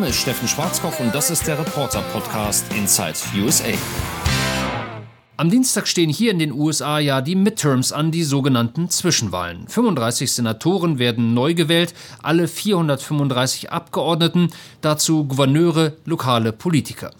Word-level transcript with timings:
Name 0.00 0.08
ist 0.08 0.22
Steffen 0.22 0.48
Schwarzkopf 0.48 0.98
und 1.00 1.14
das 1.14 1.30
ist 1.30 1.46
der 1.46 1.58
Reporter-Podcast 1.58 2.72
Inside 2.72 3.16
USA. 3.36 3.68
Am 5.36 5.50
Dienstag 5.50 5.86
stehen 5.86 6.08
hier 6.08 6.30
in 6.30 6.38
den 6.38 6.52
USA 6.52 6.98
ja 6.98 7.20
die 7.20 7.34
Midterms 7.34 7.92
an, 7.92 8.10
die 8.10 8.24
sogenannten 8.24 8.88
Zwischenwahlen. 8.88 9.68
35 9.68 10.32
Senatoren 10.32 10.98
werden 10.98 11.34
neu 11.34 11.52
gewählt, 11.52 11.92
alle 12.22 12.48
435 12.48 13.72
Abgeordneten, 13.72 14.48
dazu 14.80 15.26
Gouverneure, 15.26 15.92
lokale 16.06 16.52
Politiker. 16.52 17.10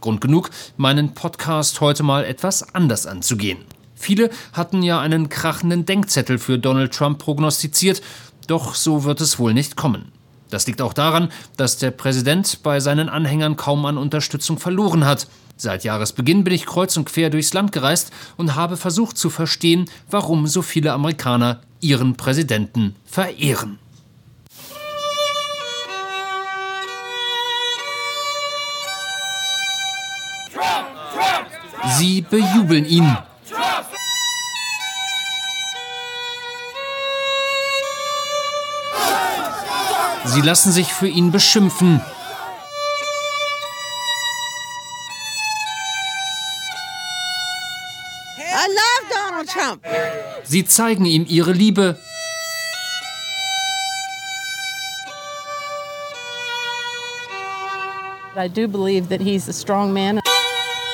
Grund 0.00 0.20
genug, 0.20 0.50
meinen 0.76 1.14
Podcast 1.14 1.80
heute 1.80 2.02
mal 2.02 2.24
etwas 2.24 2.74
anders 2.74 3.06
anzugehen. 3.06 3.58
Viele 3.94 4.30
hatten 4.52 4.82
ja 4.82 4.98
einen 4.98 5.28
krachenden 5.28 5.86
Denkzettel 5.86 6.38
für 6.38 6.58
Donald 6.58 6.92
Trump 6.92 7.20
prognostiziert, 7.20 8.02
doch 8.48 8.74
so 8.74 9.04
wird 9.04 9.20
es 9.20 9.38
wohl 9.38 9.54
nicht 9.54 9.76
kommen. 9.76 10.17
Das 10.50 10.66
liegt 10.66 10.80
auch 10.80 10.92
daran, 10.92 11.30
dass 11.56 11.78
der 11.78 11.90
Präsident 11.90 12.62
bei 12.62 12.80
seinen 12.80 13.08
Anhängern 13.08 13.56
kaum 13.56 13.84
an 13.86 13.98
Unterstützung 13.98 14.58
verloren 14.58 15.04
hat. 15.04 15.28
Seit 15.56 15.84
Jahresbeginn 15.84 16.44
bin 16.44 16.54
ich 16.54 16.66
kreuz 16.66 16.96
und 16.96 17.06
quer 17.06 17.30
durchs 17.30 17.52
Land 17.52 17.72
gereist 17.72 18.12
und 18.36 18.54
habe 18.54 18.76
versucht 18.76 19.18
zu 19.18 19.28
verstehen, 19.28 19.90
warum 20.10 20.46
so 20.46 20.62
viele 20.62 20.92
Amerikaner 20.92 21.60
ihren 21.80 22.16
Präsidenten 22.16 22.94
verehren. 23.04 23.78
Sie 31.98 32.20
bejubeln 32.20 32.84
ihn. 32.84 33.16
Sie 40.24 40.40
lassen 40.40 40.72
sich 40.72 40.92
für 40.92 41.08
ihn 41.08 41.30
beschimpfen. 41.32 42.00
Sie 50.44 50.64
zeigen 50.64 51.04
ihm 51.04 51.26
ihre 51.28 51.52
Liebe. 51.52 51.98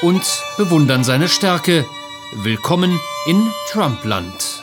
Und 0.03 0.43
bewundern 0.57 1.05
seine 1.05 1.29
Stärke. 1.29 1.85
Willkommen 2.43 2.99
in 3.27 3.51
Trumpland. 3.71 4.54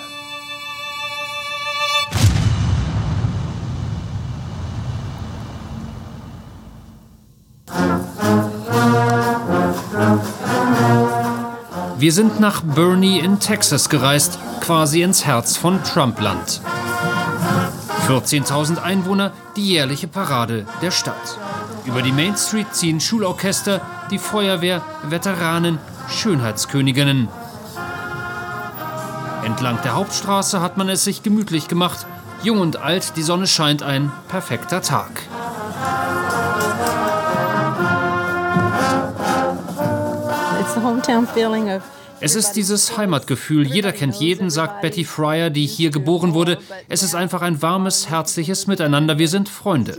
Wir 12.02 12.11
sind 12.11 12.39
nach 12.39 12.61
Bernie 12.63 13.19
in 13.19 13.39
Texas 13.39 13.88
gereist, 13.88 14.39
quasi 14.59 15.03
ins 15.03 15.23
Herz 15.23 15.55
von 15.55 15.83
Trumpland. 15.83 16.59
14.000 18.07 18.81
Einwohner, 18.81 19.33
die 19.55 19.67
jährliche 19.67 20.07
Parade 20.07 20.66
der 20.81 20.89
Stadt. 20.89 21.38
Über 21.85 22.02
die 22.02 22.11
Main 22.11 22.35
Street 22.35 22.73
ziehen 22.73 22.99
Schulorchester, 22.99 23.81
die 24.09 24.17
Feuerwehr, 24.17 24.81
Veteranen, 25.03 25.77
Schönheitsköniginnen. 26.09 27.27
Entlang 29.45 29.77
der 29.83 29.94
Hauptstraße 29.94 30.59
hat 30.59 30.77
man 30.77 30.89
es 30.89 31.03
sich 31.03 31.22
gemütlich 31.22 31.67
gemacht. 31.67 32.07
Jung 32.41 32.61
und 32.61 32.77
alt, 32.77 33.16
die 33.16 33.22
Sonne 33.22 33.45
scheint 33.45 33.83
ein 33.83 34.11
perfekter 34.27 34.81
Tag. 34.81 35.22
Es 42.23 42.35
ist 42.35 42.53
dieses 42.53 42.97
Heimatgefühl. 42.97 43.65
Jeder 43.65 43.91
kennt 43.91 44.15
jeden, 44.15 44.51
sagt 44.51 44.81
Betty 44.81 45.05
Fryer, 45.05 45.49
die 45.49 45.65
hier 45.65 45.89
geboren 45.89 46.33
wurde. 46.35 46.59
Es 46.87 47.01
ist 47.01 47.15
einfach 47.15 47.41
ein 47.41 47.61
warmes, 47.61 48.09
herzliches 48.09 48.67
Miteinander. 48.67 49.17
Wir 49.17 49.27
sind 49.27 49.49
Freunde. 49.49 49.97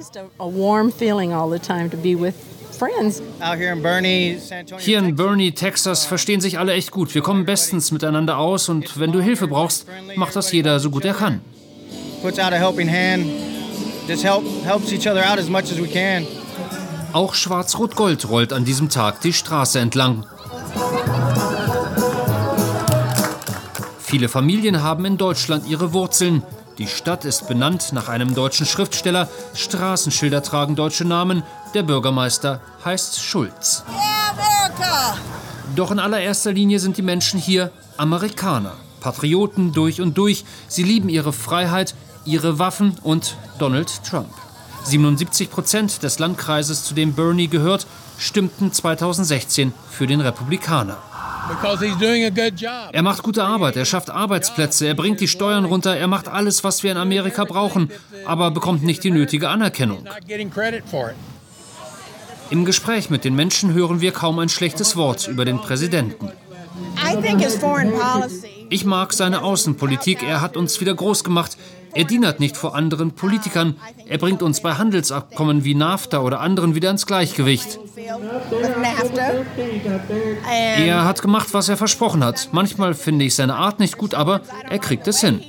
Hier 4.79 4.99
in 4.99 5.17
Bernie, 5.17 5.53
Texas, 5.53 6.05
verstehen 6.05 6.41
sich 6.41 6.59
alle 6.59 6.73
echt 6.73 6.91
gut. 6.93 7.15
Wir 7.15 7.23
kommen 7.23 7.45
bestens 7.45 7.91
miteinander 7.91 8.39
aus 8.39 8.69
und 8.69 8.99
wenn 9.01 9.13
du 9.13 9.21
Hilfe 9.21 9.49
brauchst, 9.49 9.87
macht 10.17 10.37
das 10.37 10.53
jeder 10.53 10.79
so 10.81 10.91
gut 10.91 11.05
er 11.05 11.15
kann. 11.15 11.41
Auch 17.13 17.35
Schwarz-Rot-Gold 17.35 18.29
rollt 18.29 18.53
an 18.53 18.65
diesem 18.65 18.89
Tag 18.89 19.21
die 19.21 19.33
Straße 19.33 19.79
entlang. 19.79 20.25
Viele 24.13 24.29
Familien 24.29 24.83
haben 24.83 25.07
in 25.07 25.17
Deutschland 25.17 25.67
ihre 25.67 25.95
Wurzeln. 25.95 26.43
Die 26.77 26.87
Stadt 26.87 27.25
ist 27.25 27.49
benannt 27.49 27.95
nach 27.95 28.11
einem 28.11 28.35
deutschen 28.35 28.67
Schriftsteller, 28.67 29.27
Straßenschilder 29.55 30.43
tragen 30.43 30.77
deutsche 30.77 31.07
Namen, 31.07 31.43
der 31.73 31.83
Bürgermeister 31.83 32.61
heißt 32.85 33.23
Schulz. 33.23 33.85
Doch 35.75 35.91
in 35.91 35.99
allererster 35.99 36.53
Linie 36.53 36.79
sind 36.79 36.99
die 36.99 37.03
Menschen 37.03 37.41
hier 37.41 37.73
Amerikaner, 37.97 38.75
Patrioten 39.01 39.73
durch 39.73 40.03
und 40.03 40.19
durch. 40.19 40.45
Sie 40.69 40.83
lieben 40.83 41.09
ihre 41.09 41.33
Freiheit, 41.33 41.95
ihre 42.27 42.59
Waffen 42.59 42.99
und 43.03 43.39
Donald 43.59 44.05
Trump. 44.05 44.35
77 44.83 45.51
Prozent 45.51 46.03
des 46.03 46.19
Landkreises, 46.19 46.85
zu 46.85 46.93
dem 46.93 47.15
Bernie 47.15 47.49
gehört, 47.49 47.87
stimmten 48.19 48.75
2016 48.75 49.73
für 49.89 50.07
den 50.07 50.21
Republikaner. 50.21 50.99
Er 52.93 53.03
macht 53.03 53.23
gute 53.23 53.45
Arbeit, 53.45 53.77
er 53.77 53.85
schafft 53.85 54.11
Arbeitsplätze, 54.11 54.87
er 54.87 54.95
bringt 54.95 55.21
die 55.21 55.29
Steuern 55.29 55.65
runter, 55.65 55.97
er 55.97 56.07
macht 56.07 56.29
alles, 56.29 56.63
was 56.65 56.83
wir 56.83 56.93
in 56.93 56.99
Amerika 56.99 57.45
brauchen, 57.45 57.91
aber 58.25 58.51
bekommt 58.51 58.83
nicht 58.83 59.03
die 59.05 59.11
nötige 59.11 59.49
Anerkennung. 59.49 60.05
Im 62.51 62.65
Gespräch 62.65 63.11
mit 63.11 63.25
den 63.25 63.35
Menschen 63.35 63.73
hören 63.73 64.01
wir 64.01 64.13
kaum 64.13 64.39
ein 64.39 64.49
schlechtes 64.49 64.97
Wort 64.97 65.27
über 65.27 65.45
den 65.45 65.59
Präsidenten. 65.59 66.31
Ich 68.69 68.85
mag 68.85 69.13
seine 69.13 69.43
Außenpolitik, 69.43 70.23
er 70.23 70.41
hat 70.41 70.57
uns 70.57 70.81
wieder 70.81 70.95
groß 70.95 71.25
gemacht. 71.25 71.57
Er 71.95 72.05
dienert 72.05 72.41
nicht 72.41 72.57
vor 72.57 72.75
anderen 72.75 73.13
Politikern. 73.13 73.77
Er 74.07 74.19
bringt 74.19 74.43
uns 74.43 74.61
bei 74.61 74.75
Handelsabkommen 74.75 75.65
wie 75.65 75.75
NAFTA 75.75 76.21
oder 76.21 76.41
anderen 76.41 76.75
wieder 76.75 76.91
ins 76.91 77.07
Gleichgewicht. 77.07 77.79
Er 80.87 81.05
hat 81.05 81.23
gemacht, 81.23 81.49
was 81.53 81.69
er 81.69 81.77
versprochen 81.77 82.25
hat. 82.25 82.49
Manchmal 82.53 82.95
finde 82.95 83.25
ich 83.25 83.35
seine 83.35 83.57
Art 83.57 83.79
nicht 83.79 83.99
gut, 83.99 84.15
aber 84.15 84.41
er 84.69 84.79
kriegt 84.79 85.07
es 85.07 85.21
hin. 85.21 85.43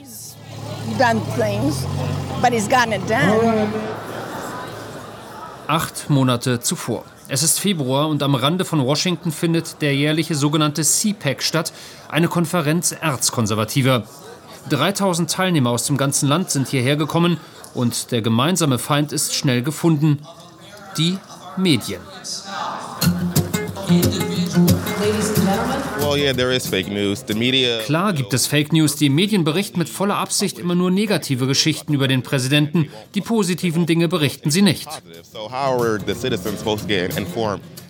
Acht 5.67 6.09
Monate 6.09 6.59
zuvor. 6.59 7.05
Es 7.29 7.41
ist 7.41 7.59
Februar 7.59 8.09
und 8.09 8.21
am 8.21 8.35
Rande 8.35 8.65
von 8.65 8.85
Washington 8.85 9.31
findet 9.31 9.81
der 9.81 9.95
jährliche 9.95 10.35
sogenannte 10.35 10.83
CPAC 10.83 11.41
statt, 11.41 11.71
eine 12.09 12.27
Konferenz 12.27 12.91
Erzkonservativer. 12.91 14.03
3000 14.69 15.29
Teilnehmer 15.29 15.69
aus 15.69 15.85
dem 15.85 15.97
ganzen 15.97 16.27
Land 16.27 16.51
sind 16.51 16.67
hierher 16.67 16.95
gekommen 16.95 17.37
und 17.73 18.11
der 18.11 18.21
gemeinsame 18.21 18.79
Feind 18.79 19.11
ist 19.11 19.33
schnell 19.35 19.61
gefunden. 19.61 20.19
Die 20.97 21.17
Medien. 21.57 22.01
Klar 27.85 28.13
gibt 28.13 28.33
es 28.33 28.47
Fake 28.47 28.73
News. 28.73 28.95
Die 28.95 29.09
Medien 29.09 29.43
berichten 29.43 29.79
mit 29.79 29.89
voller 29.89 30.17
Absicht 30.17 30.59
immer 30.59 30.75
nur 30.75 30.91
negative 30.91 31.47
Geschichten 31.47 31.93
über 31.93 32.07
den 32.07 32.23
Präsidenten. 32.23 32.89
Die 33.15 33.21
positiven 33.21 33.85
Dinge 33.85 34.07
berichten 34.07 34.51
sie 34.51 34.61
nicht. 34.61 34.87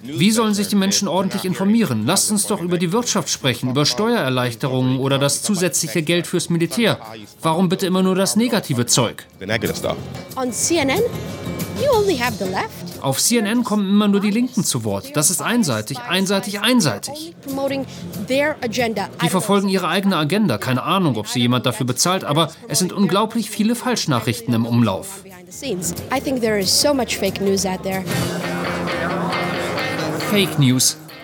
Wie 0.05 0.31
sollen 0.31 0.53
sich 0.53 0.67
die 0.67 0.75
Menschen 0.75 1.07
ordentlich 1.07 1.45
informieren? 1.45 2.05
Lasst 2.05 2.29
uns 2.29 2.45
doch 2.45 2.59
über 2.59 2.77
die 2.77 2.91
Wirtschaft 2.91 3.29
sprechen, 3.29 3.69
über 3.69 3.85
Steuererleichterungen 3.85 4.99
oder 4.99 5.17
das 5.17 5.41
zusätzliche 5.43 6.01
Geld 6.01 6.27
fürs 6.27 6.49
Militär. 6.49 6.99
Warum 7.41 7.69
bitte 7.69 7.85
immer 7.85 8.03
nur 8.03 8.13
das 8.15 8.35
negative 8.35 8.85
Zeug? 8.85 9.25
On 10.35 10.51
CNN. 10.51 11.01
Auf 13.01 13.21
CNN 13.21 13.63
kommen 13.63 13.89
immer 13.89 14.07
nur 14.09 14.19
die 14.19 14.29
Linken 14.29 14.63
zu 14.63 14.83
Wort. 14.83 15.15
Das 15.15 15.29
ist 15.29 15.41
einseitig, 15.41 15.99
einseitig, 15.99 16.59
einseitig. 16.59 17.33
Die 19.21 19.29
verfolgen 19.29 19.69
ihre 19.69 19.87
eigene 19.87 20.17
Agenda. 20.17 20.57
Keine 20.57 20.83
Ahnung, 20.83 21.15
ob 21.17 21.27
sie 21.27 21.39
jemand 21.39 21.65
dafür 21.65 21.85
bezahlt, 21.85 22.25
aber 22.25 22.51
es 22.67 22.79
sind 22.79 22.93
unglaublich 22.93 23.49
viele 23.49 23.75
Falschnachrichten 23.75 24.53
im 24.53 24.65
Umlauf. 24.65 25.23
Fake 27.19 27.41
News. 27.41 27.65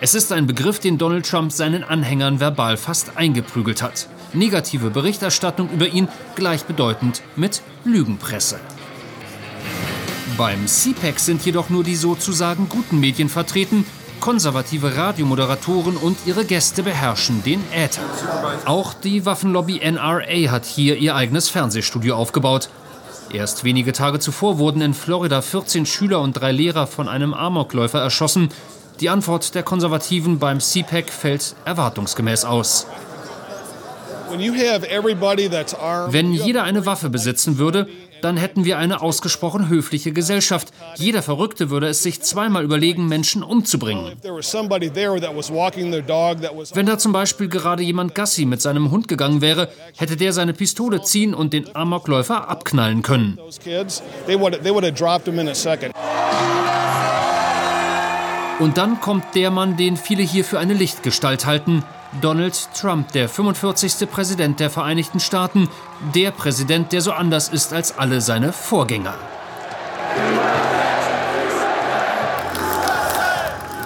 Es 0.00 0.14
ist 0.14 0.30
ein 0.30 0.46
Begriff, 0.46 0.78
den 0.78 0.96
Donald 0.96 1.28
Trump 1.28 1.50
seinen 1.50 1.82
Anhängern 1.82 2.38
verbal 2.38 2.76
fast 2.76 3.16
eingeprügelt 3.16 3.82
hat. 3.82 4.06
Negative 4.34 4.90
Berichterstattung 4.90 5.68
über 5.70 5.88
ihn 5.88 6.06
gleichbedeutend 6.36 7.20
mit 7.34 7.60
Lügenpresse. 7.84 8.60
Beim 10.38 10.64
CPAC 10.64 11.18
sind 11.18 11.44
jedoch 11.44 11.70
nur 11.70 11.82
die 11.82 11.96
sozusagen 11.96 12.68
guten 12.68 13.00
Medien 13.00 13.28
vertreten. 13.28 13.84
Konservative 14.20 14.96
Radiomoderatoren 14.96 15.96
und 15.96 16.16
ihre 16.26 16.44
Gäste 16.44 16.84
beherrschen 16.84 17.42
den 17.42 17.64
Äther. 17.74 18.04
Auch 18.64 18.94
die 18.94 19.26
Waffenlobby 19.26 19.80
NRA 19.90 20.52
hat 20.52 20.66
hier 20.66 20.96
ihr 20.96 21.16
eigenes 21.16 21.48
Fernsehstudio 21.48 22.14
aufgebaut. 22.14 22.70
Erst 23.32 23.64
wenige 23.64 23.92
Tage 23.92 24.20
zuvor 24.20 24.58
wurden 24.58 24.82
in 24.82 24.94
Florida 24.94 25.42
14 25.42 25.84
Schüler 25.84 26.20
und 26.20 26.34
drei 26.34 26.52
Lehrer 26.52 26.86
von 26.86 27.08
einem 27.08 27.34
Amokläufer 27.34 27.98
erschossen. 27.98 28.50
Die 29.00 29.08
Antwort 29.08 29.54
der 29.54 29.62
Konservativen 29.62 30.38
beim 30.38 30.60
CPAC 30.60 31.10
fällt 31.10 31.54
erwartungsgemäß 31.64 32.44
aus. 32.44 32.86
Wenn 34.30 36.32
jeder 36.32 36.62
eine 36.62 36.86
Waffe 36.86 37.10
besitzen 37.10 37.58
würde, 37.58 37.88
dann 38.22 38.36
hätten 38.36 38.64
wir 38.64 38.78
eine 38.78 39.00
ausgesprochen 39.00 39.68
höfliche 39.68 40.12
Gesellschaft. 40.12 40.68
Jeder 40.96 41.22
Verrückte 41.22 41.70
würde 41.70 41.88
es 41.88 42.02
sich 42.02 42.20
zweimal 42.20 42.64
überlegen, 42.64 43.08
Menschen 43.08 43.42
umzubringen. 43.42 44.12
Wenn 46.74 46.86
da 46.86 46.98
zum 46.98 47.12
Beispiel 47.12 47.48
gerade 47.48 47.82
jemand 47.82 48.14
Gassi 48.14 48.44
mit 48.44 48.60
seinem 48.60 48.90
Hund 48.90 49.08
gegangen 49.08 49.40
wäre, 49.40 49.68
hätte 49.96 50.16
der 50.16 50.32
seine 50.32 50.52
Pistole 50.52 51.02
ziehen 51.02 51.34
und 51.34 51.52
den 51.52 51.74
Amokläufer 51.74 52.48
abknallen 52.48 53.02
können. 53.02 53.38
Und 58.60 58.76
dann 58.76 59.00
kommt 59.00 59.34
der 59.34 59.50
Mann, 59.50 59.78
den 59.78 59.96
viele 59.96 60.22
hier 60.22 60.44
für 60.44 60.58
eine 60.58 60.74
Lichtgestalt 60.74 61.46
halten, 61.46 61.82
Donald 62.20 62.68
Trump, 62.78 63.10
der 63.12 63.26
45. 63.26 64.10
Präsident 64.10 64.60
der 64.60 64.68
Vereinigten 64.68 65.18
Staaten, 65.18 65.70
der 66.14 66.30
Präsident, 66.30 66.92
der 66.92 67.00
so 67.00 67.12
anders 67.12 67.48
ist 67.48 67.72
als 67.72 67.96
alle 67.96 68.20
seine 68.20 68.52
Vorgänger. 68.52 69.14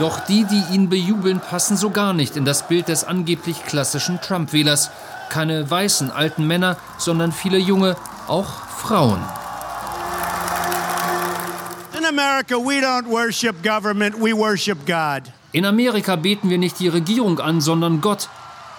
Doch 0.00 0.18
die, 0.26 0.44
die 0.44 0.74
ihn 0.74 0.88
bejubeln, 0.88 1.38
passen 1.38 1.76
so 1.76 1.90
gar 1.90 2.12
nicht 2.12 2.36
in 2.36 2.44
das 2.44 2.66
Bild 2.66 2.88
des 2.88 3.04
angeblich 3.04 3.64
klassischen 3.64 4.20
Trump-Wählers. 4.20 4.90
Keine 5.28 5.70
weißen 5.70 6.10
alten 6.10 6.48
Männer, 6.48 6.78
sondern 6.98 7.30
viele 7.30 7.58
junge, 7.58 7.94
auch 8.26 8.50
Frauen. 8.76 9.22
In 12.14 12.20
America 12.20 12.56
we 12.56 12.80
don't 12.80 13.08
worship 13.08 13.60
government, 13.64 14.14
we 14.20 14.32
worship 14.32 14.86
God. 14.86 15.32
In 15.50 15.64
Amerika 15.64 16.14
beten 16.14 16.48
wir 16.48 16.58
nicht 16.58 16.78
die 16.78 16.86
Regierung 16.86 17.40
an, 17.40 17.60
sondern 17.60 18.00
Gott. 18.00 18.28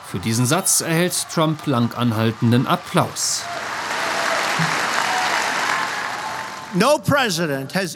Für 0.09 0.19
diesen 0.19 0.45
Satz 0.45 0.79
erhält 0.79 1.27
Trump 1.33 1.67
langanhaltenden 1.67 2.65
Applaus. 2.65 3.43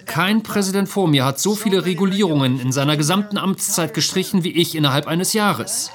Kein 0.08 0.44
Präsident 0.44 0.90
vor 0.90 1.08
mir 1.08 1.24
hat 1.24 1.40
so 1.40 1.56
viele 1.56 1.86
Regulierungen 1.86 2.60
in 2.60 2.74
seiner 2.74 2.98
gesamten 2.98 3.38
Amtszeit 3.38 3.94
gestrichen 3.94 4.44
wie 4.44 4.52
ich 4.52 4.76
innerhalb 4.76 5.08
eines 5.08 5.32
Jahres. 5.32 5.90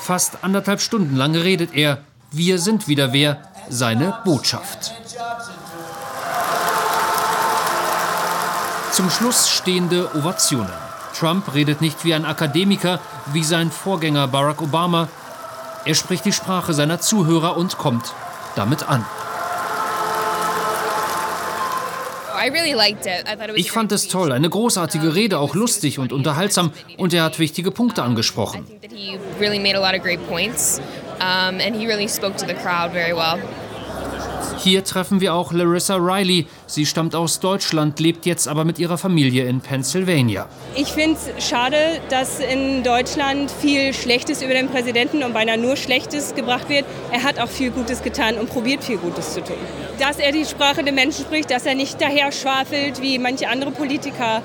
Fast 0.00 0.38
anderthalb 0.42 0.80
Stunden 0.80 1.14
lang 1.14 1.36
redet 1.36 1.72
er. 1.72 2.02
Wir 2.32 2.58
sind 2.58 2.88
wieder 2.88 3.12
wer, 3.12 3.42
seine 3.68 4.18
Botschaft. 4.24 5.03
Zum 8.94 9.10
Schluss 9.10 9.50
stehende 9.50 10.14
Ovationen. 10.14 10.70
Trump 11.18 11.52
redet 11.52 11.80
nicht 11.80 12.04
wie 12.04 12.14
ein 12.14 12.24
Akademiker, 12.24 13.00
wie 13.32 13.42
sein 13.42 13.72
Vorgänger 13.72 14.28
Barack 14.28 14.62
Obama. 14.62 15.08
Er 15.84 15.96
spricht 15.96 16.24
die 16.24 16.32
Sprache 16.32 16.72
seiner 16.74 17.00
Zuhörer 17.00 17.56
und 17.56 17.76
kommt 17.76 18.14
damit 18.54 18.88
an. 18.88 19.04
Ich 23.56 23.72
fand 23.72 23.90
es 23.90 24.06
toll, 24.06 24.30
eine 24.30 24.48
großartige 24.48 25.16
Rede, 25.16 25.40
auch 25.40 25.56
lustig 25.56 25.98
und 25.98 26.12
unterhaltsam 26.12 26.72
und 26.96 27.12
er 27.12 27.24
hat 27.24 27.40
wichtige 27.40 27.72
Punkte 27.72 28.04
angesprochen. 28.04 28.64
Hier 34.58 34.84
treffen 34.84 35.20
wir 35.20 35.34
auch 35.34 35.52
Larissa 35.52 35.96
Riley. 35.96 36.46
Sie 36.66 36.86
stammt 36.86 37.14
aus 37.14 37.40
Deutschland, 37.40 38.00
lebt 38.00 38.26
jetzt 38.26 38.48
aber 38.48 38.64
mit 38.64 38.78
ihrer 38.78 38.98
Familie 38.98 39.44
in 39.44 39.60
Pennsylvania. 39.60 40.48
Ich 40.74 40.88
finde 40.88 41.18
es 41.36 41.46
schade, 41.46 41.76
dass 42.08 42.40
in 42.40 42.82
Deutschland 42.82 43.50
viel 43.50 43.92
Schlechtes 43.92 44.42
über 44.42 44.54
den 44.54 44.68
Präsidenten 44.68 45.22
und 45.22 45.34
beinahe 45.34 45.58
nur 45.58 45.76
Schlechtes 45.76 46.34
gebracht 46.34 46.68
wird. 46.68 46.84
Er 47.12 47.22
hat 47.22 47.38
auch 47.38 47.48
viel 47.48 47.70
Gutes 47.70 48.02
getan 48.02 48.36
und 48.38 48.48
probiert 48.48 48.84
viel 48.84 48.98
Gutes 48.98 49.34
zu 49.34 49.42
tun. 49.42 49.56
Dass 49.98 50.18
er 50.18 50.32
die 50.32 50.44
Sprache 50.44 50.82
der 50.82 50.92
Menschen 50.92 51.24
spricht, 51.24 51.50
dass 51.50 51.66
er 51.66 51.74
nicht 51.74 52.00
daher 52.00 52.32
schwafelt 52.32 53.02
wie 53.02 53.18
manche 53.18 53.48
andere 53.48 53.70
Politiker. 53.70 54.42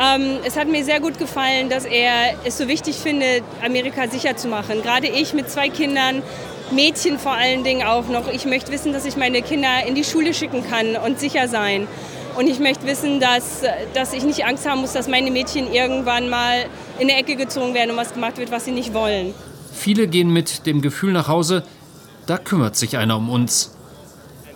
Ähm, 0.00 0.38
es 0.44 0.56
hat 0.56 0.68
mir 0.68 0.84
sehr 0.84 1.00
gut 1.00 1.18
gefallen, 1.18 1.68
dass 1.68 1.84
er 1.84 2.34
es 2.44 2.56
so 2.56 2.68
wichtig 2.68 2.96
findet, 2.96 3.42
Amerika 3.64 4.06
sicher 4.06 4.36
zu 4.36 4.46
machen. 4.46 4.82
Gerade 4.82 5.08
ich 5.08 5.34
mit 5.34 5.50
zwei 5.50 5.68
Kindern 5.70 6.22
Mädchen 6.70 7.18
vor 7.18 7.32
allen 7.32 7.64
Dingen 7.64 7.86
auch 7.86 8.08
noch. 8.08 8.28
Ich 8.28 8.44
möchte 8.44 8.70
wissen, 8.72 8.92
dass 8.92 9.04
ich 9.04 9.16
meine 9.16 9.42
Kinder 9.42 9.86
in 9.86 9.94
die 9.94 10.04
Schule 10.04 10.34
schicken 10.34 10.62
kann 10.68 10.96
und 10.96 11.18
sicher 11.18 11.48
sein. 11.48 11.86
Und 12.36 12.46
ich 12.46 12.60
möchte 12.60 12.86
wissen, 12.86 13.20
dass, 13.20 13.62
dass 13.94 14.12
ich 14.12 14.22
nicht 14.22 14.44
Angst 14.44 14.68
haben 14.68 14.80
muss, 14.80 14.92
dass 14.92 15.08
meine 15.08 15.30
Mädchen 15.30 15.72
irgendwann 15.72 16.28
mal 16.28 16.66
in 16.98 17.10
eine 17.10 17.18
Ecke 17.18 17.36
gezogen 17.36 17.74
werden 17.74 17.90
und 17.90 17.96
was 17.96 18.12
gemacht 18.14 18.38
wird, 18.38 18.52
was 18.52 18.64
sie 18.64 18.70
nicht 18.70 18.94
wollen. 18.94 19.34
Viele 19.72 20.06
gehen 20.06 20.32
mit 20.32 20.66
dem 20.66 20.80
Gefühl 20.80 21.12
nach 21.12 21.28
Hause, 21.28 21.64
da 22.26 22.38
kümmert 22.38 22.76
sich 22.76 22.96
einer 22.96 23.16
um 23.16 23.30
uns. 23.30 23.74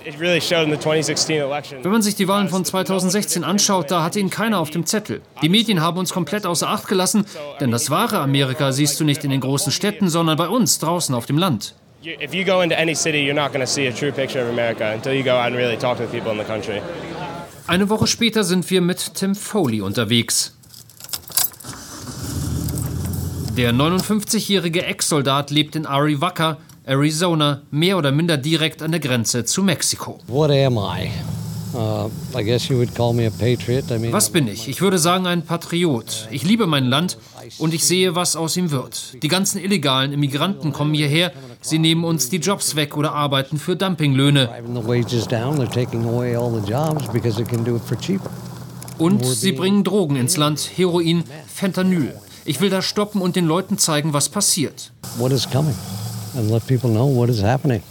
Wenn 0.05 1.93
man 1.93 2.03
sich 2.03 2.17
die 2.17 2.27
Wahlen 2.29 2.49
von 2.49 2.65
2016 2.65 3.45
anschaut, 3.45 3.91
da 3.91 4.03
hatte 4.03 4.19
ihn 4.19 4.31
keiner 4.31 4.59
auf 4.59 4.71
dem 4.71 4.85
Zettel. 4.85 5.23
Die 5.43 5.49
Medien 5.49 5.81
haben 5.81 5.97
uns 5.97 6.13
komplett 6.13 6.45
außer 6.45 6.69
Acht 6.69 6.89
gelassen, 6.89 7.25
denn 7.61 7.71
das 7.71 7.89
wahre 7.89 8.19
Amerika 8.19 8.73
siehst 8.73 8.99
du 8.99 9.05
nicht 9.05 9.23
in 9.23 9.31
den 9.31 9.41
großen 9.41 9.71
Städten, 9.71 10.09
sondern 10.09 10.37
bei 10.37 10.49
uns 10.49 10.81
draußen 10.81 11.15
auf 11.15 11.27
dem 11.27 11.39
Land 11.39 11.75
if 12.05 12.35
you 12.35 12.45
go 12.45 12.63
into 12.63 12.79
any 12.79 12.95
city, 12.95 13.21
you're 13.21 13.35
not 13.35 13.53
going 13.53 13.61
to 13.61 13.67
see 13.67 13.87
a 13.87 13.93
true 13.93 14.13
picture 14.13 14.41
of 14.41 14.49
America 14.49 14.91
until 14.93 15.13
you 15.13 15.23
go 15.23 15.37
out 15.37 15.47
and 15.47 15.57
really 15.57 15.77
talk 15.77 15.99
to 15.99 16.07
the 16.07 16.13
people 16.13 16.31
in 16.33 16.39
the 16.39 16.45
country. 16.45 16.83
Eine 17.67 17.89
Woche 17.89 18.07
später 18.07 18.45
sind 18.45 18.69
wir 18.71 18.81
mit 18.81 19.15
Tim 19.15 19.35
Foley 19.35 19.81
unterwegs. 19.81 20.57
Der 23.57 23.73
59-jährige 23.73 24.85
Ex-Soldat 24.85 25.51
lebt 25.51 25.77
in 25.77 25.87
Arivaca, 25.87 26.59
Arizona, 26.87 27.63
mehr 27.71 27.99
oder 27.99 28.11
minder 28.11 28.37
direkt 28.37 28.83
an 28.83 28.93
der 28.93 29.01
Grenze 29.01 29.45
zu 29.45 29.63
Mexiko. 29.63 30.19
What 30.27 30.51
am 30.51 30.79
I? 30.79 31.11
Uh, 31.75 32.11
was 34.11 34.31
bin 34.31 34.49
ich? 34.49 34.69
Ich 34.69 34.81
würde 34.83 34.99
sagen 34.99 35.27
ein 35.27 35.43
Patriot. 35.43 36.29
Ich 36.31 36.43
liebe 36.43 36.67
mein 36.67 36.85
Land 36.85 37.17
und 37.59 37.73
ich 37.73 37.85
sehe, 37.85 38.15
was 38.15 38.37
aus 38.37 38.57
ihm 38.59 38.71
wird. 38.71 39.23
Die 39.23 39.29
ganzen 39.29 39.59
illegalen 39.59 40.13
Immigranten 40.13 40.73
kommen 40.73 40.93
hierher, 40.93 41.33
sie 41.63 41.79
nehmen 41.79 42.05
uns 42.05 42.29
die 42.29 42.37
Jobs 42.37 42.77
weg 42.77 42.97
oder 42.97 43.13
arbeiten 43.15 43.59
für 43.59 43.75
Dumpinglöhne. 43.75 44.51
Und 48.99 49.25
sie 49.25 49.53
bringen 49.53 49.85
Drogen 49.85 50.17
ins 50.17 50.37
Land, 50.37 50.71
Heroin, 50.77 51.25
Fentanyl. 51.47 52.15
Ich 52.45 52.61
will 52.61 52.71
das 52.71 52.85
stoppen 52.85 53.23
und 53.23 53.37
den 53.37 53.47
Leuten 53.47 53.79
zeigen, 53.79 54.13
was 54.13 54.29
passiert. 54.29 54.93
What 55.17 55.33
is 55.33 55.49
coming? 55.49 55.75
And 56.37 56.51
let 56.51 56.67
people 56.67 56.91
know 56.91 57.07
what 57.07 57.31
is 57.31 57.43
happening. 57.43 57.83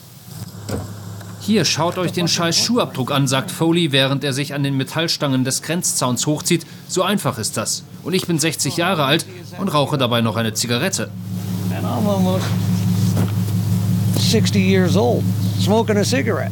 Hier, 1.44 1.66
schaut 1.66 1.98
euch 1.98 2.12
den 2.12 2.28
scheiß 2.28 2.56
Schuhabdruck 2.56 3.10
an, 3.10 3.28
sagt 3.28 3.50
Foley, 3.50 3.92
während 3.92 4.24
er 4.24 4.32
sich 4.32 4.54
an 4.54 4.62
den 4.62 4.78
Metallstangen 4.78 5.44
des 5.44 5.64
Grenzzauns 5.64 6.28
hochzieht. 6.28 6.68
So 6.88 7.02
einfach 7.02 7.40
ist 7.40 7.58
das. 7.58 7.84
Und 8.04 8.14
ich 8.14 8.28
bin 8.28 8.38
60 8.38 8.78
Jahre 8.78 9.06
alt 9.06 9.26
und 9.58 9.70
rauche 9.70 9.98
dabei 9.98 10.22
noch 10.22 10.36
eine 10.36 10.54
Zigarette. 10.54 11.10
And 11.76 11.84
I'm 11.84 12.08
almost 12.08 12.46
60 14.20 14.62
years 14.62 14.96
old, 14.96 15.24
smoking 15.60 15.98
a 15.98 16.04
cigarette. 16.04 16.52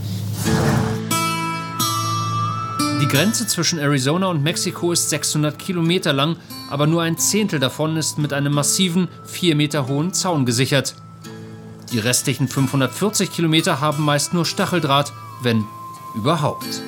Die 3.00 3.08
Grenze 3.08 3.46
zwischen 3.46 3.77
Arizona 3.77 4.25
und 4.25 4.41
Mexiko 4.41 4.91
ist 4.91 5.12
600 5.12 5.60
Kilometer 5.60 6.13
lang, 6.13 6.36
aber 6.72 6.88
nur 6.88 7.03
ein 7.03 7.19
Zehntel 7.19 7.60
davon 7.60 7.96
ist 7.96 8.17
mit 8.17 8.34
einem 8.34 8.53
massiven, 8.53 9.08
vier 9.24 9.55
Meter 9.55 9.88
hohen 9.88 10.13
Zaun 10.13 10.48
gesichert. 10.48 10.96
Die 11.91 12.00
restlichen 12.00 12.48
540 12.48 13.31
Kilometer 13.31 13.81
haben 13.81 14.03
meist 14.03 14.34
nur 14.34 14.46
Stacheldraht, 14.46 15.12
wenn 15.41 15.65
überhaupt. 16.15 16.81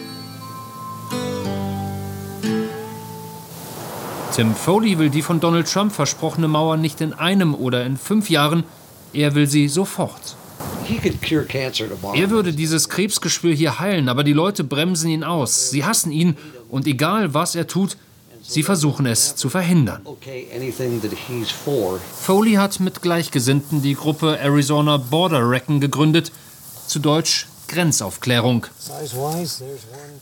Tim 4.36 4.56
Foley 4.56 4.98
will 4.98 5.10
die 5.10 5.24
von 5.24 5.40
Donald 5.40 5.72
Trump 5.72 5.92
versprochene 5.92 6.48
Mauer 6.48 6.78
nicht 6.78 7.02
in 7.02 7.14
einem 7.14 7.54
oder 7.54 7.86
in 7.86 7.98
fünf 7.98 8.30
Jahren, 8.30 8.64
er 9.12 9.36
will 9.36 9.48
sie 9.48 9.68
sofort. 9.68 10.38
Er 12.14 12.30
würde 12.30 12.54
dieses 12.54 12.90
Krebsgeschwür 12.90 13.54
hier 13.54 13.80
heilen, 13.80 14.08
aber 14.08 14.24
die 14.24 14.34
Leute 14.34 14.64
bremsen 14.64 15.10
ihn 15.10 15.24
aus. 15.24 15.70
Sie 15.70 15.84
hassen 15.84 16.12
ihn 16.12 16.38
und 16.70 16.88
egal 16.88 17.34
was 17.34 17.56
er 17.56 17.68
tut, 17.68 17.98
Sie 18.44 18.64
versuchen 18.64 19.06
es 19.06 19.36
zu 19.36 19.50
verhindern. 19.50 20.02
Foley 22.22 22.54
hat 22.54 22.80
mit 22.80 23.02
Gleichgesinnten 23.02 23.82
die 23.82 23.96
Gruppe 23.96 24.38
Arizona 24.40 24.98
Border 24.98 25.50
Reckon 25.50 25.80
gegründet, 25.80 26.32
zu 26.88 27.00
Deutsch 27.00 27.48
Grenzaufklärung. 27.68 28.66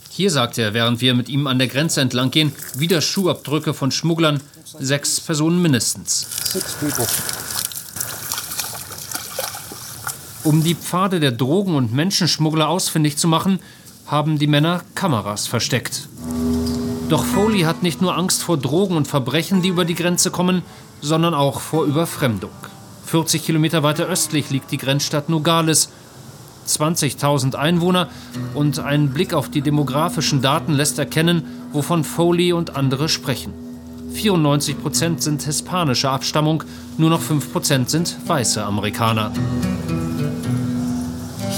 Hier 0.09 0.31
sagt 0.31 0.57
er, 0.57 0.73
während 0.73 1.01
wir 1.01 1.15
mit 1.15 1.29
ihm 1.29 1.47
an 1.47 1.57
der 1.57 1.67
Grenze 1.67 2.01
entlang 2.01 2.29
gehen, 2.29 2.51
wieder 2.75 3.01
Schuhabdrücke 3.01 3.73
von 3.73 3.91
Schmugglern, 3.91 4.41
sechs 4.79 5.19
Personen 5.19 5.61
mindestens. 5.61 6.27
Um 10.43 10.63
die 10.63 10.75
Pfade 10.75 11.19
der 11.19 11.31
Drogen- 11.31 11.75
und 11.75 11.93
Menschenschmuggler 11.93 12.69
ausfindig 12.69 13.17
zu 13.17 13.27
machen, 13.27 13.59
haben 14.05 14.39
die 14.39 14.47
Männer 14.47 14.81
Kameras 14.95 15.47
versteckt. 15.47 16.07
Doch 17.09 17.25
Foley 17.25 17.61
hat 17.61 17.81
nicht 17.81 18.03
nur 18.03 18.15
Angst 18.15 18.43
vor 18.43 18.57
Drogen 18.57 18.95
und 18.95 19.07
Verbrechen, 19.07 19.63
die 19.63 19.69
über 19.69 19.83
die 19.83 19.95
Grenze 19.95 20.29
kommen, 20.29 20.61
sondern 21.01 21.33
auch 21.33 21.59
vor 21.59 21.85
Überfremdung. 21.85 22.51
40 23.07 23.43
Kilometer 23.43 23.81
weiter 23.81 24.05
östlich 24.05 24.51
liegt 24.51 24.71
die 24.71 24.77
Grenzstadt 24.77 25.27
Nogales. 25.27 25.89
20.000 26.67 27.55
Einwohner 27.55 28.09
und 28.53 28.77
ein 28.77 29.09
Blick 29.09 29.33
auf 29.33 29.49
die 29.49 29.61
demografischen 29.61 30.43
Daten 30.43 30.73
lässt 30.73 30.99
erkennen, 30.99 31.45
wovon 31.71 32.03
Foley 32.03 32.53
und 32.53 32.75
andere 32.75 33.09
sprechen. 33.09 33.53
94 34.13 34.79
Prozent 34.79 35.23
sind 35.23 35.41
hispanischer 35.41 36.11
Abstammung, 36.11 36.63
nur 36.99 37.09
noch 37.09 37.21
5 37.21 37.51
Prozent 37.51 37.89
sind 37.89 38.15
weiße 38.27 38.63
Amerikaner. 38.63 39.31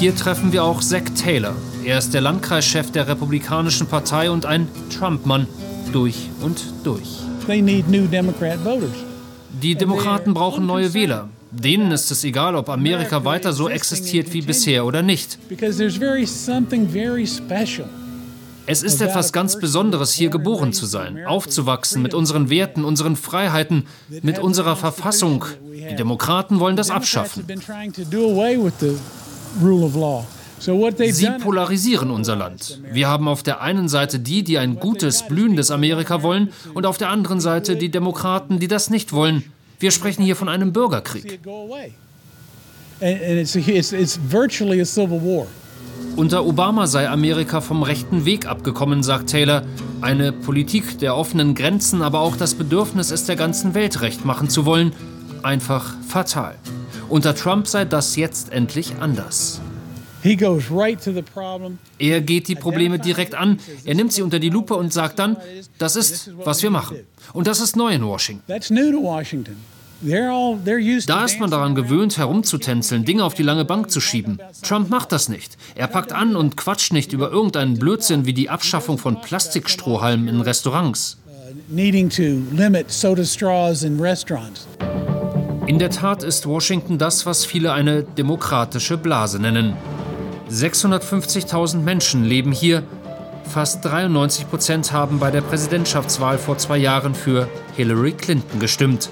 Hier 0.02 0.16
treffen 0.16 0.52
wir 0.52 0.64
auch 0.64 0.82
Zack 0.82 1.14
Taylor. 1.16 1.56
Er 1.86 2.00
ist 2.00 2.16
der 2.16 2.22
Landkreischef 2.22 2.90
der 2.92 3.08
Republikanischen 3.08 3.86
Partei 3.86 4.32
und 4.32 4.48
ein 4.48 4.68
Trump-Mann 4.90 5.46
durch 5.94 6.28
und 6.42 6.60
durch. 6.84 7.20
Die 9.62 9.76
Demokraten 9.76 10.34
brauchen 10.34 10.66
neue 10.66 10.96
Wähler. 10.96 11.30
Denen 11.52 11.92
ist 11.92 12.10
es 12.10 12.24
egal, 12.24 12.56
ob 12.56 12.70
Amerika 12.70 13.26
weiter 13.26 13.54
so 13.54 13.70
existiert 13.70 14.34
wie 14.34 14.42
bisher 14.42 14.88
oder 14.88 15.04
nicht. 15.04 15.38
Es 18.66 18.82
ist 18.82 19.02
etwas 19.02 19.32
ganz 19.32 19.60
Besonderes, 19.60 20.14
hier 20.14 20.32
geboren 20.32 20.74
zu 20.74 20.88
sein, 20.88 21.28
aufzuwachsen 21.28 22.02
mit 22.02 22.16
unseren 22.16 22.50
Werten, 22.50 22.86
unseren 22.86 23.16
Freiheiten, 23.16 23.86
mit 24.24 24.40
unserer 24.40 24.76
Verfassung. 24.76 25.46
Die 25.72 25.96
Demokraten 25.96 26.60
wollen 26.60 26.76
das 26.76 26.90
abschaffen. 26.90 27.46
Sie 30.60 31.30
polarisieren 31.44 32.12
unser 32.12 32.36
Land. 32.36 32.80
Wir 32.92 33.08
haben 33.08 33.28
auf 33.28 33.42
der 33.42 33.62
einen 33.62 33.90
Seite 33.90 34.20
die, 34.20 34.44
die 34.44 34.60
ein 34.60 34.76
gutes, 34.76 35.28
blühendes 35.28 35.72
Amerika 35.72 36.22
wollen, 36.22 36.50
und 36.74 36.86
auf 36.86 36.98
der 36.98 37.10
anderen 37.10 37.40
Seite 37.40 37.76
die 37.76 37.90
Demokraten, 37.90 38.60
die 38.60 38.68
das 38.68 38.90
nicht 38.92 39.12
wollen. 39.12 39.44
Wir 39.80 39.90
sprechen 39.90 40.24
hier 40.24 40.36
von 40.36 40.50
einem 40.50 40.72
Bürgerkrieg. 40.72 41.40
Unter 46.16 46.46
Obama 46.46 46.86
sei 46.86 47.10
Amerika 47.10 47.62
vom 47.62 47.82
rechten 47.82 48.26
Weg 48.26 48.46
abgekommen, 48.46 49.02
sagt 49.02 49.32
Taylor. 49.32 49.64
Eine 50.02 50.32
Politik 50.32 51.00
der 51.00 51.16
offenen 51.16 51.56
Grenzen, 51.56 52.04
aber 52.04 52.20
auch 52.20 52.36
das 52.36 52.54
Bedürfnis, 52.54 53.10
es 53.10 53.26
der 53.26 53.36
ganzen 53.36 53.74
Welt 53.74 54.02
recht 54.02 54.26
machen 54.26 54.50
zu 54.50 54.66
wollen, 54.66 54.94
einfach 55.42 55.96
fatal. 56.08 56.56
Unter 57.12 57.36
Trump 57.36 57.68
sei 57.68 57.84
das 57.84 58.16
jetzt 58.16 58.54
endlich 58.54 58.94
anders. 59.02 59.60
Er 62.00 62.22
geht 62.22 62.48
die 62.48 62.56
Probleme 62.56 63.00
direkt 63.00 63.36
an, 63.36 63.60
er 63.84 63.96
nimmt 63.96 64.14
sie 64.14 64.22
unter 64.22 64.40
die 64.40 64.50
Lupe 64.50 64.76
und 64.76 64.94
sagt 64.94 65.20
dann, 65.20 65.36
das 65.78 65.98
ist, 65.98 66.32
was 66.38 66.64
wir 66.64 66.70
machen. 66.70 67.00
Und 67.34 67.48
das 67.48 67.60
ist 67.60 67.76
neu 67.76 67.90
in 67.94 68.06
Washington. 68.06 68.44
Da 71.06 71.26
ist 71.26 71.40
man 71.40 71.52
daran 71.52 71.76
gewöhnt, 71.76 72.18
herumzutänzeln, 72.18 73.04
Dinge 73.04 73.26
auf 73.26 73.34
die 73.34 73.44
lange 73.44 73.66
Bank 73.66 73.92
zu 73.92 74.00
schieben. 74.00 74.40
Trump 74.64 74.90
macht 74.90 75.12
das 75.12 75.28
nicht. 75.28 75.58
Er 75.76 75.88
packt 75.88 76.14
an 76.14 76.38
und 76.38 76.56
quatscht 76.56 76.94
nicht 76.94 77.12
über 77.12 77.30
irgendeinen 77.30 77.78
Blödsinn 77.78 78.26
wie 78.26 78.34
die 78.34 78.50
Abschaffung 78.50 78.98
von 78.98 79.20
Plastikstrohhalmen 79.20 80.30
in 80.30 80.40
Restaurants. 80.40 81.18
In 85.72 85.80
der 85.80 85.90
Tat 85.90 86.22
ist 86.22 86.48
Washington 86.48 86.98
das, 86.98 87.26
was 87.26 87.46
viele 87.46 87.72
eine 87.72 88.04
demokratische 88.04 88.98
Blase 88.98 89.40
nennen. 89.40 89.78
650.000 90.50 91.78
Menschen 91.78 92.26
leben 92.26 92.52
hier. 92.52 92.84
Fast 93.46 93.86
93 93.86 94.50
Prozent 94.50 94.92
haben 94.92 95.18
bei 95.18 95.32
der 95.32 95.40
Präsidentschaftswahl 95.40 96.38
vor 96.38 96.58
zwei 96.58 96.78
Jahren 96.78 97.16
für 97.16 97.48
Hillary 97.78 98.12
Clinton 98.12 98.60
gestimmt. 98.60 99.10